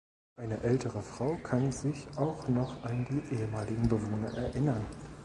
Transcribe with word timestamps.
Eine 0.37 0.59
ältere 0.63 1.03
Frau 1.03 1.35
kann 1.43 1.71
sich 1.71 2.07
auch 2.15 2.47
noch 2.47 2.83
an 2.85 3.05
die 3.05 3.35
ehemaligen 3.35 3.87
Bewohner 3.87 4.35
erinnern. 4.35 4.83